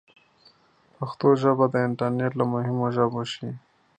پښتو 0.95 1.27
به 1.31 1.37
ژر 1.41 1.55
د 1.69 1.75
انټرنیټ 1.87 2.33
له 2.39 2.45
مهمو 2.53 2.85
ژبو 2.95 3.21
شي. 3.33 3.49